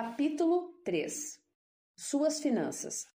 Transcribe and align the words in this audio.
Capítulo 0.00 0.74
3 0.84 1.42
Suas 1.96 2.38
finanças. 2.38 3.08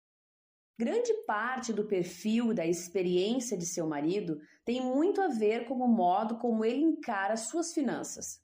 Grande 0.76 1.14
parte 1.28 1.72
do 1.72 1.86
perfil 1.86 2.52
e 2.52 2.56
da 2.56 2.66
experiência 2.66 3.56
de 3.56 3.68
seu 3.68 3.86
marido 3.86 4.42
tem 4.66 4.82
muito 4.82 5.22
a 5.22 5.28
ver 5.28 5.68
com 5.68 5.76
o 5.76 5.88
modo 5.88 6.40
como 6.40 6.66
ele 6.66 6.82
encara 6.82 7.38
suas 7.38 7.72
finanças. 7.72 8.44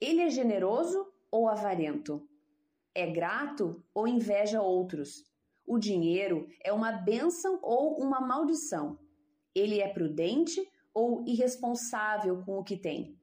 Ele 0.00 0.22
é 0.22 0.30
generoso 0.30 1.12
ou 1.30 1.46
avarento? 1.46 2.26
É 2.94 3.06
grato 3.06 3.84
ou 3.92 4.08
inveja 4.08 4.62
outros? 4.62 5.22
O 5.66 5.78
dinheiro 5.78 6.48
é 6.64 6.72
uma 6.72 6.92
bênção 6.92 7.58
ou 7.60 8.02
uma 8.02 8.18
maldição? 8.18 8.98
Ele 9.54 9.78
é 9.78 9.92
prudente 9.92 10.58
ou 10.94 11.22
irresponsável 11.26 12.42
com 12.46 12.60
o 12.60 12.64
que 12.64 12.78
tem? 12.78 13.20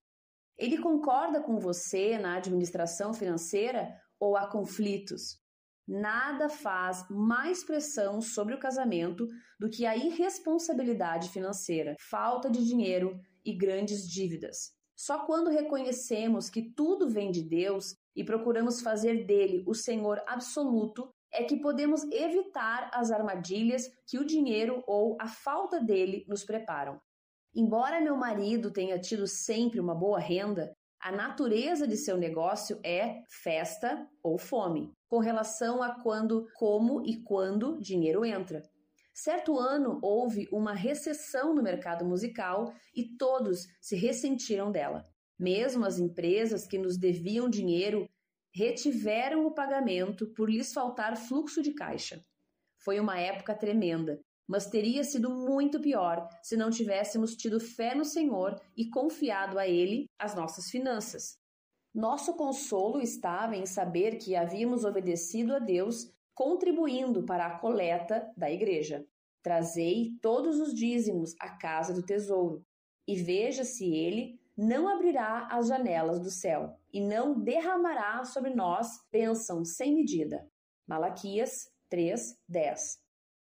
Ele 0.55 0.77
concorda 0.77 1.41
com 1.41 1.57
você 1.57 2.20
na 2.20 2.38
administração 2.38 3.12
financeira 3.12 4.04
ou 4.26 4.36
há 4.36 4.48
conflitos. 4.48 5.39
Nada 5.88 6.50
faz 6.50 7.06
mais 7.11 7.64
pressão 7.64 8.20
sobre 8.20 8.56
o 8.56 8.60
casamento 8.60 9.28
do 9.60 9.70
que 9.70 9.86
a 9.86 9.96
irresponsabilidade 9.96 11.29
financeira, 11.29 11.96
falta 12.10 12.50
de 12.50 12.66
dinheiro 12.66 13.19
e 13.46 13.56
grandes 13.56 14.10
dívidas. 14.10 14.74
Só 14.96 15.25
quando 15.28 15.52
reconhecemos 15.52 16.50
que 16.50 16.74
tudo 16.74 17.07
vem 17.07 17.30
de 17.30 17.43
Deus 17.43 17.96
e 18.16 18.24
procuramos 18.24 18.82
fazer 18.82 19.28
dele 19.28 19.64
o 19.68 19.75
Senhor 19.75 20.24
absoluto 20.25 21.07
é 21.32 21.44
que 21.44 21.57
podemos 21.57 22.04
evitar 22.11 22.89
as 22.94 23.11
armadilhas 23.11 23.83
que 24.07 24.18
o 24.18 24.25
dinheiro 24.25 24.83
ou 24.88 25.18
a 25.19 25.28
falta 25.28 25.80
dele 25.80 26.25
nos 26.28 26.44
preparam. 26.44 27.00
Embora 27.54 28.02
meu 28.02 28.18
marido 28.18 28.71
tenha 28.71 29.00
tido 29.00 29.28
sempre 29.28 29.80
uma 29.80 29.94
boa 29.94 30.19
renda, 30.19 30.74
a 31.05 31.11
natureza 31.11 31.87
de 31.87 31.95
seu 31.97 32.17
negócio 32.17 32.80
é 32.83 33.22
festa 33.30 34.09
ou 34.23 34.39
fome, 34.39 34.91
com 35.08 35.19
relação 35.19 35.83
a 35.83 36.02
quando, 36.02 36.47
como 36.55 37.05
e 37.05 37.22
quando 37.22 37.80
dinheiro 37.80 38.25
entra. 38.25 38.63
Certo 39.13 39.59
ano 39.59 39.99
houve 40.02 40.49
uma 40.52 40.73
recessão 40.73 41.53
no 41.53 41.61
mercado 41.61 42.03
musical 42.03 42.73
e 42.91 43.15
todos 43.17 43.67
se 43.80 43.95
ressentiram 43.95 44.71
dela. 44.71 45.03
Mesmo 45.38 45.85
as 45.85 45.99
empresas 45.99 46.65
que 46.65 46.80
nos 46.80 46.97
deviam 46.97 47.47
dinheiro 47.47 48.09
retiveram 48.52 49.45
o 49.45 49.53
pagamento 49.53 50.33
por 50.33 50.49
lhes 50.49 50.73
faltar 50.73 51.15
fluxo 51.15 51.61
de 51.61 51.75
caixa. 51.75 52.19
Foi 52.83 52.99
uma 52.99 53.19
época 53.19 53.53
tremenda, 53.53 54.19
mas 54.47 54.67
teria 54.67 55.03
sido 55.03 55.29
muito 55.29 55.79
pior 55.79 56.27
se 56.41 56.55
não 56.55 56.69
tivéssemos 56.69 57.35
tido 57.35 57.59
fé 57.59 57.95
no 57.95 58.05
Senhor 58.05 58.59
e 58.75 58.89
confiado 58.89 59.57
a 59.57 59.67
Ele 59.67 60.09
as 60.17 60.35
nossas 60.35 60.69
finanças. 60.69 61.37
Nosso 61.93 62.35
consolo 62.35 63.02
estava 63.02 63.55
em 63.55 63.65
saber 63.65 64.17
que 64.17 64.35
havíamos 64.35 64.83
obedecido 64.83 65.55
a 65.55 65.59
Deus, 65.59 66.11
contribuindo 66.33 67.23
para 67.23 67.45
a 67.45 67.59
coleta 67.59 68.29
da 68.35 68.52
igreja. 68.52 69.05
Trazei 69.41 70.11
todos 70.21 70.59
os 70.59 70.73
dízimos 70.73 71.33
à 71.39 71.49
casa 71.57 71.93
do 71.93 72.03
tesouro, 72.03 72.65
e 73.07 73.15
veja 73.15 73.63
se 73.63 73.85
ele 73.93 74.39
não 74.57 74.89
abrirá 74.89 75.47
as 75.52 75.67
janelas 75.67 76.19
do 76.19 76.30
céu, 76.30 76.77
e 76.91 76.99
não 76.99 77.39
derramará 77.39 78.25
sobre 78.25 78.53
nós 78.53 78.87
bênção 79.11 79.63
sem 79.63 79.93
medida. 79.95 80.45
Malaquias 80.87 81.69
3, 81.89 82.37
10 82.47 83.05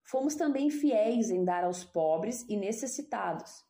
Fomos 0.07 0.37
também 0.37 0.71
fiéis 0.71 1.31
em 1.31 1.45
dar 1.45 1.65
aos 1.65 1.85
pobres 1.85 2.47
e 2.49 2.57
necessitados. 2.57 3.65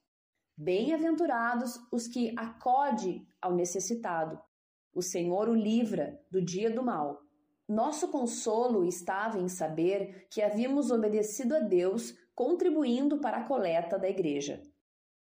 Bem-aventurados 0.55 1.81
os 1.91 2.06
que 2.06 2.34
acode 2.37 3.27
ao 3.41 3.55
necessitado. 3.55 4.39
O 4.95 5.01
Senhor 5.01 5.48
o 5.48 5.55
livra 5.55 6.20
do 6.31 6.42
dia 6.42 6.70
do 6.70 6.83
mal. 6.83 7.23
Nosso 7.67 8.09
consolo 8.09 8.84
estava 8.84 9.39
em 9.39 9.48
saber 9.48 10.27
que 10.31 10.42
havíamos 10.42 10.91
obedecido 10.91 11.57
a 11.57 11.61
Deus, 11.61 12.14
contribuindo 12.34 13.19
para 13.19 13.39
a 13.39 13.45
coleta 13.45 13.98
da 13.98 14.09
igreja. 14.09 14.62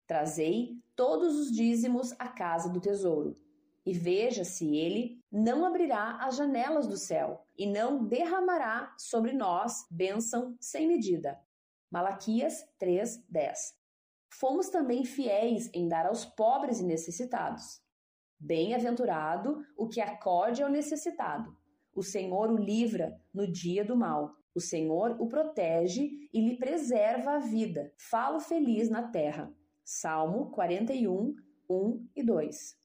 Trazei 0.07 0.81
todos 0.95 1.35
os 1.37 1.51
dízimos 1.51 2.13
à 2.17 2.27
casa 2.27 2.67
do 2.67 2.81
tesouro 2.81 3.37
e 3.85 3.93
veja 3.93 4.43
se 4.43 4.75
ele 4.75 5.23
não 5.37 5.65
abrirá 5.65 6.15
as 6.21 6.37
janelas 6.37 6.87
do 6.87 6.95
céu 6.95 7.45
e 7.57 7.67
não 7.67 8.05
derramará 8.05 8.95
sobre 8.97 9.33
nós 9.33 9.85
bênção 9.91 10.55
sem 10.61 10.87
medida. 10.87 11.37
Malaquias 11.91 12.65
3:10. 12.79 13.75
Fomos 14.29 14.69
também 14.69 15.03
fiéis 15.03 15.69
em 15.73 15.89
dar 15.89 16.05
aos 16.05 16.23
pobres 16.23 16.79
e 16.79 16.85
necessitados. 16.85 17.81
Bem-aventurado 18.39 19.61
o 19.75 19.89
que 19.89 19.99
acode 19.99 20.63
ao 20.63 20.69
necessitado. 20.69 21.53
O 21.93 22.01
Senhor 22.01 22.49
o 22.49 22.57
livra 22.57 23.19
no 23.33 23.45
dia 23.45 23.83
do 23.83 23.97
mal. 23.97 24.33
O 24.53 24.61
Senhor 24.61 25.17
o 25.19 25.27
protege 25.27 26.29
e 26.31 26.39
lhe 26.39 26.57
preserva 26.57 27.31
a 27.31 27.39
vida. 27.39 27.93
Falo 27.97 28.39
feliz 28.39 28.89
na 28.89 29.09
terra. 29.09 29.53
Salmo 29.83 30.49
41, 30.51 31.35
1 31.69 32.07
e 32.15 32.23
2. 32.23 32.84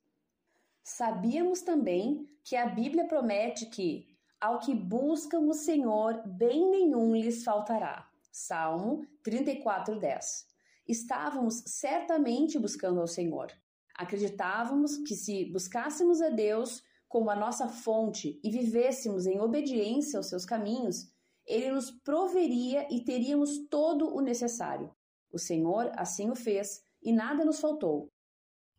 Sabíamos 0.97 1.63
também 1.63 2.29
que 2.43 2.57
a 2.57 2.67
Bíblia 2.67 3.07
promete 3.07 3.67
que, 3.67 4.09
ao 4.41 4.59
que 4.59 4.75
buscam 4.75 5.43
o 5.43 5.55
Senhor, 5.55 6.21
bem 6.27 6.69
nenhum 6.69 7.15
lhes 7.15 7.45
faltará. 7.45 8.11
Salmo 8.33 9.07
34:10. 9.23 10.47
Estávamos 10.89 11.63
certamente 11.65 12.59
buscando 12.59 13.01
ao 13.01 13.07
Senhor. 13.07 13.53
Acreditávamos 13.95 14.99
que 14.99 15.15
se 15.15 15.45
buscássemos 15.53 16.21
a 16.21 16.29
Deus 16.29 16.83
como 17.09 17.31
a 17.31 17.37
nossa 17.37 17.69
fonte 17.69 18.41
e 18.43 18.51
vivêssemos 18.51 19.27
em 19.27 19.41
obediência 19.41 20.19
aos 20.19 20.29
seus 20.29 20.45
caminhos, 20.45 21.09
ele 21.47 21.71
nos 21.71 21.93
proveria 21.93 22.89
e 22.91 23.05
teríamos 23.05 23.69
todo 23.69 24.13
o 24.13 24.21
necessário. 24.21 24.93
O 25.33 25.39
Senhor 25.39 25.93
assim 25.95 26.31
o 26.31 26.35
fez 26.35 26.83
e 27.01 27.13
nada 27.13 27.45
nos 27.45 27.61
faltou. 27.61 28.11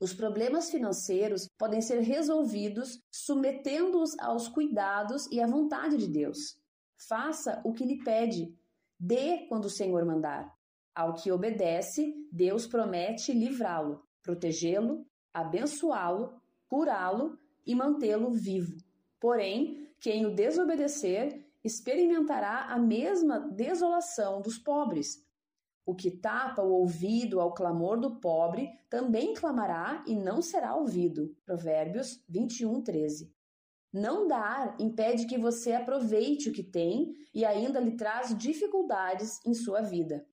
Os 0.02 0.16
problemas 0.16 0.72
financeiros 0.72 1.48
podem 1.60 1.80
ser 1.80 2.00
resolvidos 2.00 3.00
submetendo-os 3.12 4.18
aos 4.18 4.48
cuidados 4.48 5.28
e 5.32 5.40
à 5.40 5.46
vontade 5.46 5.96
de 5.96 6.08
Deus. 6.08 6.60
Faça 7.08 7.62
o 7.64 7.72
que 7.72 7.86
lhe 7.86 8.04
pede. 8.04 8.52
Dê 9.00 9.46
quando 9.48 9.66
o 9.66 9.70
Senhor 9.70 10.04
mandar. 10.04 10.52
Ao 10.96 11.14
que 11.14 11.32
obedece, 11.32 12.16
Deus 12.32 12.66
promete 12.66 13.32
livrá-lo, 13.32 14.04
protegê-lo, 14.24 15.06
abençoá-lo, 15.32 16.34
curá-lo 16.68 17.38
e 17.64 17.76
mantê-lo 17.76 18.32
vivo. 18.32 18.76
Porém, 19.20 19.88
quem 20.00 20.26
o 20.26 20.34
desobedecer 20.34 21.46
experimentará 21.64 22.66
a 22.74 22.80
mesma 22.80 23.40
desolação 23.52 24.42
dos 24.42 24.58
pobres, 24.58 25.24
o 25.86 25.96
que 25.96 26.12
tapa 26.12 26.62
o 26.62 26.72
ouvido 26.72 27.40
ao 27.40 27.54
clamor 27.54 28.00
do 28.00 28.20
pobre 28.20 28.70
também 28.90 29.34
clamará 29.34 30.04
e 30.08 30.16
não 30.16 30.42
será 30.42 30.76
ouvido. 30.76 31.36
Provérbios 31.46 32.24
21, 32.30 32.82
13. 32.82 33.34
Não 33.92 34.28
dar 34.28 34.76
impede 34.80 35.26
que 35.26 35.38
você 35.38 35.74
aproveite 35.74 36.50
o 36.50 36.54
que 36.54 36.64
tem 36.64 37.14
e 37.34 37.44
ainda 37.44 37.80
lhe 37.80 37.98
traz 37.98 38.38
dificuldades 38.38 39.40
em 39.46 39.54
sua 39.54 39.82
vida. 39.82 40.26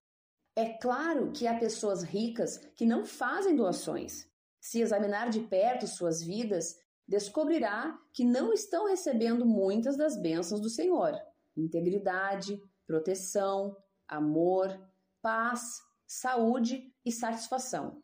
É 0.54 0.70
claro 0.78 1.32
que 1.32 1.46
há 1.46 1.58
pessoas 1.58 2.02
ricas 2.02 2.58
que 2.76 2.84
não 2.84 3.04
fazem 3.04 3.56
doações. 3.56 4.28
Se 4.60 4.80
examinar 4.80 5.30
de 5.30 5.40
perto 5.40 5.86
suas 5.86 6.22
vidas, 6.22 6.76
descobrirá 7.06 7.98
que 8.12 8.24
não 8.24 8.52
estão 8.52 8.86
recebendo 8.86 9.46
muitas 9.46 9.96
das 9.96 10.20
bênçãos 10.20 10.60
do 10.60 10.68
Senhor: 10.68 11.16
integridade, 11.56 12.60
proteção, 12.86 13.76
amor, 14.06 14.78
paz, 15.22 15.82
saúde 16.06 16.92
e 17.04 17.12
satisfação. 17.12 18.02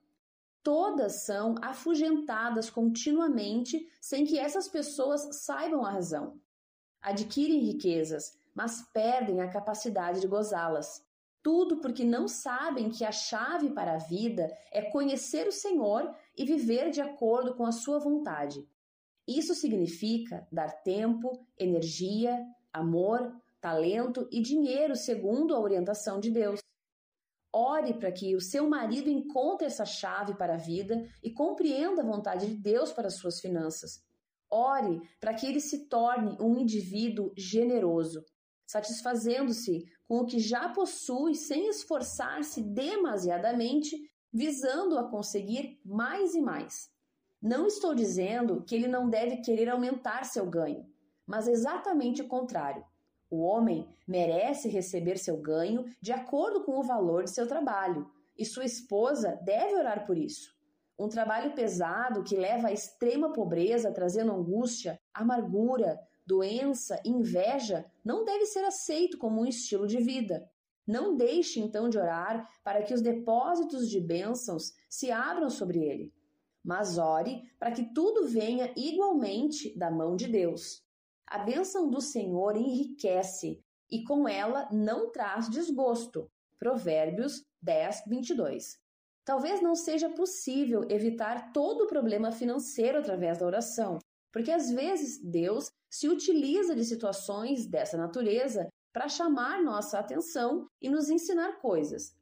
Todas 0.62 1.25
são 1.25 1.56
afugentadas 1.60 2.70
continuamente 2.70 3.86
sem 4.00 4.25
que 4.25 4.38
essas 4.38 4.69
pessoas 4.69 5.44
saibam 5.44 5.84
a 5.84 5.91
razão. 5.91 6.41
Adquirem 7.02 7.60
riquezas, 7.60 8.38
mas 8.55 8.82
perdem 8.93 9.43
a 9.43 9.50
capacidade 9.50 10.20
de 10.20 10.26
gozá-las. 10.26 11.05
Tudo 11.43 11.82
porque 11.82 12.02
não 12.02 12.26
sabem 12.26 12.88
que 12.88 13.05
a 13.05 13.12
chave 13.12 13.70
para 13.70 13.94
a 13.94 13.99
vida 13.99 14.50
é 14.72 14.81
conhecer 14.90 15.46
o 15.46 15.52
Senhor 15.52 16.14
e 16.34 16.46
viver 16.46 16.90
de 16.90 17.02
acordo 17.02 17.55
com 17.55 17.66
a 17.66 17.72
sua 17.72 17.99
vontade. 17.99 18.66
Isso 19.28 19.55
significa 19.55 20.49
dar 20.50 20.70
tempo, 20.82 21.46
energia, 21.58 22.43
amor, 22.72 23.34
talento 23.61 24.26
e 24.31 24.40
dinheiro 24.40 24.96
segundo 24.96 25.55
a 25.55 25.61
orientação 25.61 26.19
de 26.19 26.31
Deus. 26.31 26.61
Ore 27.56 27.94
para 27.94 28.10
que 28.10 28.34
o 28.34 28.40
seu 28.40 28.68
marido 28.68 29.08
encontre 29.08 29.68
essa 29.68 29.84
chave 29.84 30.34
para 30.34 30.54
a 30.54 30.58
vida 30.58 31.08
e 31.22 31.30
compreenda 31.30 32.02
a 32.02 32.04
vontade 32.04 32.48
de 32.48 32.56
Deus 32.56 32.90
para 32.90 33.06
as 33.06 33.14
suas 33.14 33.38
finanças. 33.38 34.02
Ore 34.50 35.00
para 35.20 35.32
que 35.32 35.46
ele 35.46 35.60
se 35.60 35.88
torne 35.88 36.36
um 36.40 36.58
indivíduo 36.58 37.32
generoso, 37.36 38.24
satisfazendo-se 38.66 39.84
com 40.08 40.18
o 40.18 40.26
que 40.26 40.40
já 40.40 40.68
possui 40.70 41.36
sem 41.36 41.68
esforçar-se 41.68 42.60
demasiadamente, 42.60 43.96
visando 44.32 44.98
a 44.98 45.08
conseguir 45.08 45.80
mais 45.84 46.34
e 46.34 46.40
mais. 46.40 46.90
Não 47.40 47.68
estou 47.68 47.94
dizendo 47.94 48.64
que 48.64 48.74
ele 48.74 48.88
não 48.88 49.08
deve 49.08 49.36
querer 49.42 49.68
aumentar 49.68 50.24
seu 50.24 50.50
ganho, 50.50 50.84
mas 51.24 51.46
exatamente 51.46 52.20
o 52.20 52.26
contrário. 52.26 52.84
O 53.34 53.40
homem 53.40 53.88
merece 54.06 54.69
receber 54.69 55.19
seu 55.19 55.36
ganho 55.36 55.86
de 56.00 56.12
acordo 56.12 56.62
com 56.62 56.78
o 56.78 56.84
valor 56.84 57.25
de 57.25 57.31
seu 57.31 57.48
trabalho, 57.48 58.08
e 58.38 58.44
sua 58.44 58.64
esposa 58.64 59.40
deve 59.42 59.75
orar 59.75 60.06
por 60.06 60.16
isso. 60.16 60.54
Um 60.96 61.08
trabalho 61.08 61.52
pesado 61.52 62.22
que 62.22 62.36
leva 62.36 62.69
à 62.69 62.72
extrema 62.72 63.32
pobreza, 63.32 63.90
trazendo 63.90 64.31
angústia, 64.31 65.00
amargura, 65.12 65.98
doença, 66.25 67.00
inveja, 67.04 67.84
não 68.04 68.25
deve 68.25 68.46
ser 68.46 68.64
aceito 68.64 69.19
como 69.19 69.40
um 69.40 69.46
estilo 69.46 69.88
de 69.88 69.98
vida. 69.98 70.48
Não 70.87 71.16
deixe 71.16 71.58
então 71.58 71.88
de 71.88 71.98
orar 71.98 72.48
para 72.62 72.84
que 72.84 72.94
os 72.94 73.02
depósitos 73.02 73.90
de 73.90 73.98
bênçãos 74.00 74.72
se 74.88 75.10
abram 75.10 75.50
sobre 75.50 75.80
ele, 75.80 76.14
mas 76.62 76.98
ore 76.98 77.42
para 77.58 77.72
que 77.72 77.92
tudo 77.92 78.28
venha 78.28 78.72
igualmente 78.76 79.76
da 79.76 79.90
mão 79.90 80.14
de 80.14 80.28
Deus. 80.28 80.83
A 81.26 81.38
bênção 81.38 81.88
do 81.88 82.00
Senhor 82.00 82.56
enriquece 82.56 83.61
e 83.91 84.05
com 84.05 84.29
ela 84.29 84.69
não 84.71 85.11
traz 85.11 85.49
desgosto. 85.49 86.31
Provérbios 86.59 87.43
10, 87.62 88.05
22. 88.06 88.79
Talvez 89.25 89.62
não 89.62 89.75
seja 89.75 90.11
possível 90.11 90.87
evitar 90.91 91.50
todo 91.53 91.85
o 91.85 91.87
problema 91.87 92.31
financeiro 92.31 92.99
através 92.99 93.38
da 93.38 93.47
oração, 93.47 93.99
porque 94.31 94.50
às 94.50 94.71
vezes 94.71 95.19
Deus 95.23 95.71
se 95.91 96.09
utiliza 96.09 96.75
de 96.75 96.85
situações 96.85 97.67
dessa 97.67 97.97
natureza 97.97 98.69
para 98.93 99.09
chamar 99.09 99.62
nossa 99.62 99.99
atenção 99.99 100.69
e 100.81 100.91
nos 100.91 101.09
ensinar 101.09 101.59
coisas. 101.61 102.15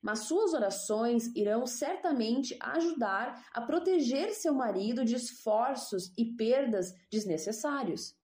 Mas 0.00 0.20
suas 0.20 0.54
orações 0.54 1.26
irão 1.34 1.66
certamente 1.66 2.56
ajudar 2.60 3.44
a 3.52 3.60
proteger 3.60 4.32
seu 4.32 4.54
marido 4.54 5.04
de 5.04 5.14
esforços 5.14 6.12
e 6.16 6.36
perdas 6.36 6.92
desnecessários. 7.10 8.14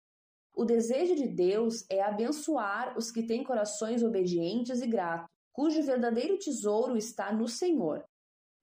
O 0.54 0.64
desejo 0.64 1.14
de 1.16 1.26
Deus 1.26 1.84
é 1.88 2.02
abençoar 2.02 2.96
os 2.96 3.10
que 3.10 3.22
têm 3.22 3.42
corações 3.42 4.02
obedientes 4.02 4.82
e 4.82 4.86
gratos, 4.86 5.28
cujo 5.52 5.82
verdadeiro 5.82 6.38
tesouro 6.38 6.96
está 6.96 7.32
no 7.32 7.48
Senhor. 7.48 8.04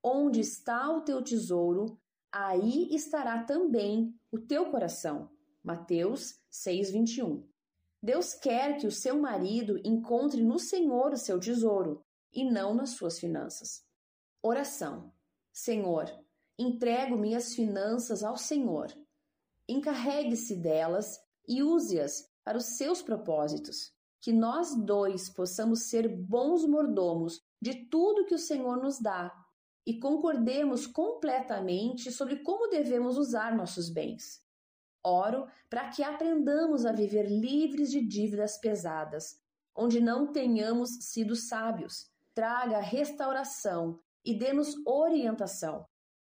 Onde 0.04 0.40
está 0.40 0.90
o 0.90 1.02
teu 1.02 1.22
tesouro, 1.22 2.00
aí 2.32 2.94
estará 2.94 3.44
também 3.44 4.14
o 4.32 4.40
teu 4.40 4.70
coração. 4.70 5.30
Mateus 5.64 6.40
6:21. 6.50 7.44
Deus 8.02 8.34
quer 8.34 8.78
que 8.78 8.88
o 8.88 8.92
seu 8.92 9.20
marido 9.20 9.78
encontre 9.84 10.42
no 10.42 10.58
Senhor 10.58 11.12
o 11.12 11.18
seu 11.18 11.40
tesouro 11.40 12.02
e 12.32 12.50
não 12.50 12.74
nas 12.74 12.92
suas 12.92 13.20
finanças. 13.20 13.84
Oração. 14.42 15.12
Senhor, 15.52 16.06
entrego 16.58 17.18
minhas 17.18 17.54
finanças 17.54 18.24
ao 18.24 18.38
Senhor. 18.38 18.88
Encarregue-se 19.68 20.56
delas 20.56 21.20
e 21.50 21.64
use-as 21.64 22.30
para 22.44 22.58
os 22.58 22.78
seus 22.78 23.02
propósitos. 23.02 23.92
Que 24.22 24.32
nós 24.32 24.76
dois 24.76 25.30
possamos 25.30 25.90
ser 25.90 26.08
bons 26.08 26.66
mordomos 26.66 27.42
de 27.60 27.86
tudo 27.88 28.26
que 28.26 28.36
o 28.36 28.40
Senhor 28.40 28.78
nos 28.78 29.00
dá 29.00 29.34
e 29.86 30.00
concordemos 30.00 30.86
completamente 30.86 32.12
sobre 32.12 32.44
como 32.44 32.70
devemos 32.70 33.18
usar 33.18 33.56
nossos 33.56 33.90
bens. 33.90 34.40
Oro 35.04 35.48
para 35.70 35.90
que 35.90 36.04
aprendamos 36.04 36.86
a 36.86 36.92
viver 36.92 37.28
livres 37.28 37.90
de 37.90 38.06
dívidas 38.06 38.58
pesadas, 38.58 39.42
onde 39.76 40.00
não 40.00 40.32
tenhamos 40.32 40.90
sido 41.02 41.36
sábios. 41.36 42.08
Traga 42.36 42.80
restauração 42.80 44.00
e 44.24 44.38
dê-nos 44.38 44.76
orientação. 44.86 45.86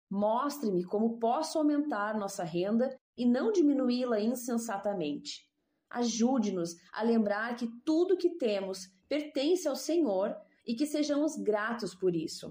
Mostre-me 0.10 0.84
como 0.84 1.20
posso 1.20 1.58
aumentar 1.58 2.18
nossa 2.18 2.44
renda 2.44 2.96
e 3.18 3.26
não 3.26 3.52
diminuí-la 3.52 4.20
insensatamente. 4.20 5.46
Ajude-nos 5.90 6.76
a 6.92 7.04
lembrar 7.04 7.56
que 7.56 7.68
tudo 7.84 8.18
que 8.18 8.38
temos 8.38 8.88
pertence 9.08 9.68
ao 9.68 9.76
Senhor 9.76 10.36
e 10.66 10.76
que 10.76 10.86
sejamos 10.86 11.36
gratos 11.36 11.96
por 11.96 12.16
isso. 12.16 12.50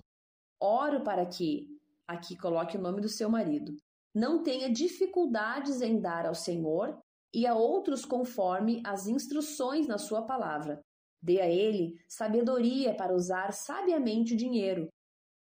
Oro 0.61 1.03
para 1.03 1.27
que, 1.27 1.69
aqui 2.07 2.37
coloque 2.37 2.77
o 2.77 2.81
nome 2.81 3.01
do 3.01 3.09
seu 3.09 3.29
marido, 3.29 3.77
não 4.15 4.43
tenha 4.43 4.73
dificuldades 4.73 5.83
em 5.83 6.01
dar 6.01 6.27
ao 6.27 6.35
Senhor 6.35 6.99
e 7.35 7.47
a 7.47 7.55
outros 7.55 8.07
conforme 8.07 8.81
as 8.85 9.07
instruções 9.07 9.87
na 9.87 9.99
sua 9.99 10.23
palavra. 10.23 10.81
Dê 11.23 11.41
a 11.41 11.49
ele 11.49 12.01
sabedoria 12.09 12.95
para 12.95 13.15
usar 13.15 13.53
sabiamente 13.53 14.33
o 14.33 14.37
dinheiro. 14.37 14.89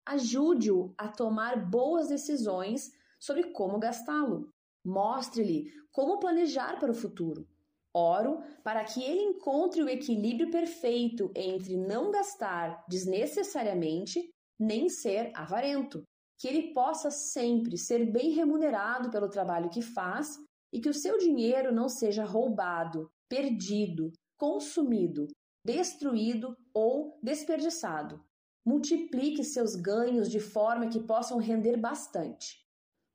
Ajude-o 0.05 0.93
a 0.97 1.07
tomar 1.07 1.69
boas 1.69 2.07
decisões 2.07 2.91
sobre 3.19 3.51
como 3.51 3.79
gastá-lo. 3.79 4.49
Mostre-lhe 4.85 5.71
como 5.91 6.19
planejar 6.19 6.79
para 6.79 6.91
o 6.91 6.95
futuro. 6.95 7.47
Oro 7.93 8.43
para 8.63 8.83
que 8.83 9.01
ele 9.01 9.21
encontre 9.21 9.81
o 9.81 9.89
equilíbrio 9.89 10.51
perfeito 10.51 11.31
entre 11.35 11.77
não 11.77 12.11
gastar 12.11 12.85
desnecessariamente 12.87 14.29
nem 14.59 14.89
ser 14.89 15.31
avarento, 15.33 16.03
que 16.37 16.47
ele 16.47 16.73
possa 16.73 17.09
sempre 17.09 17.77
ser 17.77 18.11
bem 18.11 18.31
remunerado 18.31 19.09
pelo 19.09 19.29
trabalho 19.29 19.69
que 19.69 19.81
faz 19.81 20.37
e 20.73 20.81
que 20.81 20.89
o 20.89 20.93
seu 20.93 21.17
dinheiro 21.17 21.73
não 21.73 21.87
seja 21.87 22.25
roubado, 22.25 23.09
perdido, 23.29 24.11
consumido, 24.37 25.27
destruído 25.65 26.55
ou 26.73 27.17
desperdiçado. 27.23 28.21
Multiplique 28.65 29.43
seus 29.43 29.75
ganhos 29.75 30.29
de 30.29 30.39
forma 30.39 30.87
que 30.87 30.99
possam 30.99 31.37
render 31.37 31.77
bastante. 31.77 32.65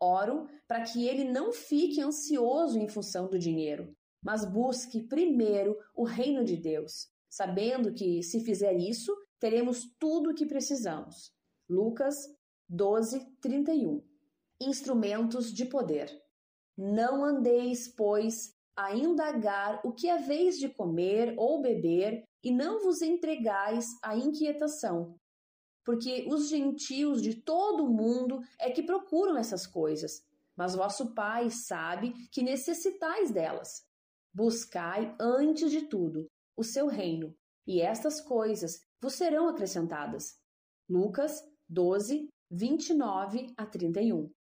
Oro 0.01 0.47
para 0.69 0.83
que 0.83 1.07
ele 1.07 1.25
não 1.25 1.53
fique 1.53 2.01
ansioso 2.01 2.79
em 2.79 2.89
função 2.89 3.29
do 3.29 3.39
dinheiro, 3.39 3.93
mas 4.23 4.45
busque 4.45 5.03
primeiro 5.03 5.77
o 5.95 6.05
reino 6.05 6.45
de 6.45 6.57
Deus, 6.57 7.09
sabendo 7.29 7.93
que, 7.93 8.23
se 8.23 8.45
fizer 8.45 8.75
isso, 8.77 9.15
teremos 9.41 9.93
tudo 9.99 10.31
o 10.31 10.35
que 10.35 10.47
precisamos. 10.47 11.33
Lucas 11.69 12.17
12, 12.69 13.27
31. 13.41 14.03
Instrumentos 14.61 15.53
de 15.53 15.65
poder. 15.65 16.11
Não 16.79 17.25
andeis, 17.25 17.89
pois, 17.89 18.55
a 18.77 18.95
indagar 18.95 19.81
o 19.85 19.93
que 19.93 20.09
é 20.09 20.19
vez 20.19 20.59
de 20.59 20.69
comer 20.69 21.35
ou 21.37 21.61
beber, 21.61 22.23
e 22.43 22.51
não 22.51 22.81
vos 22.83 23.03
entregais 23.03 23.87
à 24.03 24.17
inquietação, 24.17 25.20
porque 25.91 26.25
os 26.29 26.49
gentios 26.49 27.21
de 27.21 27.35
todo 27.35 27.85
o 27.85 27.93
mundo 27.93 28.41
é 28.61 28.71
que 28.71 28.81
procuram 28.81 29.37
essas 29.37 29.67
coisas, 29.67 30.25
mas 30.57 30.77
vosso 30.77 31.13
Pai 31.15 31.51
sabe 31.51 32.13
que 32.31 32.45
necessitais 32.45 33.33
delas. 33.33 33.85
Buscai, 34.33 35.17
antes 35.19 35.69
de 35.69 35.89
tudo, 35.89 36.29
o 36.57 36.63
seu 36.63 36.87
reino, 36.87 37.35
e 37.67 37.81
estas 37.81 38.21
coisas 38.21 38.81
vos 39.03 39.15
serão 39.15 39.49
acrescentadas. 39.49 40.39
Lucas 40.89 41.43
12, 41.69 42.29
29 42.49 43.53
a 43.57 43.67
31. 43.67 44.31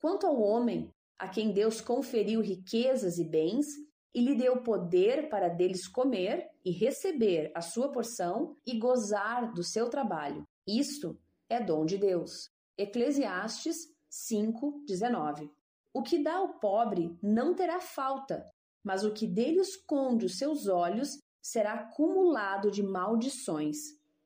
Quanto 0.00 0.26
ao 0.26 0.42
homem, 0.42 0.90
a 1.16 1.28
quem 1.28 1.52
Deus 1.52 1.80
conferiu 1.80 2.40
riquezas 2.40 3.18
e 3.18 3.24
bens, 3.24 3.68
e 4.12 4.20
lhe 4.20 4.34
deu 4.34 4.64
poder 4.64 5.28
para 5.28 5.48
deles 5.48 5.86
comer 5.86 6.50
e 6.64 6.72
receber 6.72 7.52
a 7.54 7.60
sua 7.60 7.92
porção 7.92 8.56
e 8.66 8.76
gozar 8.80 9.52
do 9.52 9.62
seu 9.62 9.88
trabalho. 9.88 10.44
Isto 10.68 11.18
é 11.48 11.58
dom 11.64 11.86
de 11.86 11.96
Deus. 11.96 12.50
Eclesiastes 12.76 13.90
5, 14.10 14.84
19. 14.86 15.50
O 15.94 16.02
que 16.02 16.22
dá 16.22 16.34
ao 16.34 16.58
pobre 16.58 17.16
não 17.22 17.54
terá 17.54 17.80
falta, 17.80 18.46
mas 18.84 19.02
o 19.02 19.14
que 19.14 19.26
dele 19.26 19.60
esconde 19.60 20.26
os 20.26 20.36
seus 20.36 20.68
olhos 20.68 21.22
será 21.40 21.72
acumulado 21.72 22.70
de 22.70 22.82
maldições. 22.82 23.78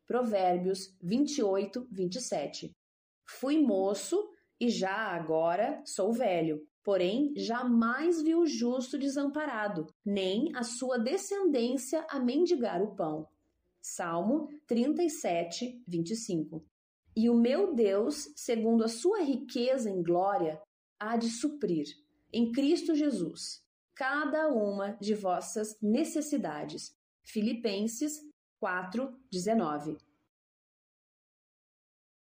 Provérbios 0.04 0.92
28, 1.00 1.86
27. 1.92 2.74
Fui 3.24 3.62
moço 3.62 4.28
e 4.58 4.68
já 4.68 4.96
agora 5.14 5.80
sou 5.86 6.12
velho, 6.12 6.66
porém 6.82 7.32
jamais 7.36 8.20
vi 8.20 8.34
o 8.34 8.46
justo 8.46 8.98
desamparado, 8.98 9.86
nem 10.04 10.50
a 10.56 10.64
sua 10.64 10.98
descendência 10.98 12.04
a 12.10 12.18
mendigar 12.18 12.82
o 12.82 12.96
pão. 12.96 13.28
Salmo 13.82 14.48
37, 14.68 15.82
25. 15.88 16.64
E 17.16 17.28
o 17.28 17.34
meu 17.34 17.74
Deus, 17.74 18.32
segundo 18.36 18.84
a 18.84 18.88
sua 18.88 19.22
riqueza 19.22 19.90
em 19.90 20.02
glória, 20.02 20.62
há 20.98 21.16
de 21.16 21.28
suprir, 21.28 21.86
em 22.32 22.52
Cristo 22.52 22.94
Jesus, 22.94 23.60
cada 23.94 24.48
uma 24.48 24.92
de 25.00 25.14
vossas 25.14 25.76
necessidades. 25.82 26.96
Filipenses 27.24 28.20
4, 28.60 29.12
19. 29.30 29.98